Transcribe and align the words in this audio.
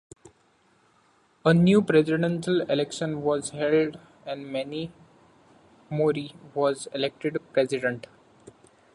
A 1.45 1.53
new 1.53 1.83
presidential 1.83 2.61
election 2.61 3.21
was 3.21 3.51
held 3.51 3.99
and 4.25 4.51
Manny 4.51 4.91
Mori 5.91 6.33
was 6.55 6.87
elected 6.95 7.37
president. 7.53 8.07